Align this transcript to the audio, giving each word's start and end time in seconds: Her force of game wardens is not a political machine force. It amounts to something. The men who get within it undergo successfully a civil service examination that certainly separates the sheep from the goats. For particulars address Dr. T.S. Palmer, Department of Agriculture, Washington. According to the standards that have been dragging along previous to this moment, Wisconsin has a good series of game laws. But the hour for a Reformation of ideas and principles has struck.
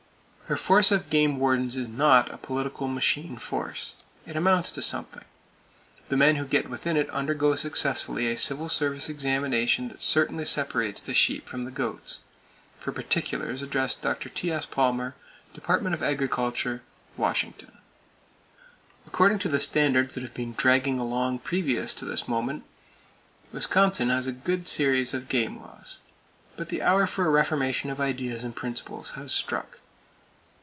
Her 0.51 0.57
force 0.57 0.91
of 0.91 1.09
game 1.09 1.39
wardens 1.39 1.77
is 1.77 1.87
not 1.87 2.29
a 2.29 2.37
political 2.37 2.89
machine 2.89 3.37
force. 3.37 3.95
It 4.25 4.35
amounts 4.35 4.69
to 4.71 4.81
something. 4.81 5.23
The 6.09 6.17
men 6.17 6.35
who 6.35 6.43
get 6.43 6.69
within 6.69 6.97
it 6.97 7.09
undergo 7.11 7.55
successfully 7.55 8.27
a 8.27 8.35
civil 8.35 8.67
service 8.67 9.07
examination 9.07 9.87
that 9.87 10.01
certainly 10.01 10.43
separates 10.43 10.99
the 10.99 11.13
sheep 11.13 11.47
from 11.47 11.63
the 11.63 11.71
goats. 11.71 12.19
For 12.75 12.91
particulars 12.91 13.61
address 13.61 13.95
Dr. 13.95 14.27
T.S. 14.27 14.65
Palmer, 14.65 15.15
Department 15.53 15.95
of 15.95 16.03
Agriculture, 16.03 16.81
Washington. 17.15 17.77
According 19.07 19.39
to 19.39 19.47
the 19.47 19.57
standards 19.61 20.15
that 20.15 20.21
have 20.23 20.33
been 20.33 20.51
dragging 20.57 20.99
along 20.99 21.39
previous 21.39 21.93
to 21.93 22.03
this 22.03 22.27
moment, 22.27 22.65
Wisconsin 23.53 24.09
has 24.09 24.27
a 24.27 24.33
good 24.33 24.67
series 24.67 25.13
of 25.13 25.29
game 25.29 25.55
laws. 25.61 25.99
But 26.57 26.67
the 26.67 26.81
hour 26.81 27.07
for 27.07 27.25
a 27.25 27.29
Reformation 27.29 27.89
of 27.89 28.01
ideas 28.01 28.43
and 28.43 28.53
principles 28.53 29.11
has 29.11 29.31
struck. 29.31 29.77